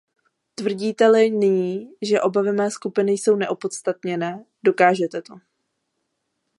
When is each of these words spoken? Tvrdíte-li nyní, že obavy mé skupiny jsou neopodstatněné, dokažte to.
Tvrdíte-li 0.55 1.29
nyní, 1.29 1.91
že 2.01 2.21
obavy 2.21 2.51
mé 2.51 2.71
skupiny 2.71 3.11
jsou 3.11 3.35
neopodstatněné, 3.35 4.45
dokažte 4.63 5.21
to. 5.21 5.35